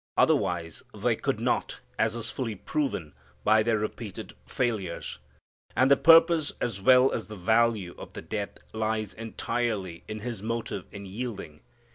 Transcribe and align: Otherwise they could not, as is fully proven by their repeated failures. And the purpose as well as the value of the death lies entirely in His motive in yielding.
Otherwise 0.17 0.81
they 0.95 1.15
could 1.15 1.39
not, 1.39 1.77
as 1.99 2.15
is 2.15 2.27
fully 2.27 2.55
proven 2.55 3.13
by 3.43 3.61
their 3.61 3.77
repeated 3.77 4.33
failures. 4.47 5.19
And 5.75 5.91
the 5.91 5.95
purpose 5.95 6.51
as 6.59 6.81
well 6.81 7.11
as 7.11 7.27
the 7.27 7.35
value 7.35 7.93
of 7.99 8.13
the 8.13 8.23
death 8.23 8.57
lies 8.73 9.13
entirely 9.13 10.03
in 10.07 10.21
His 10.21 10.41
motive 10.41 10.87
in 10.91 11.05
yielding. 11.05 11.61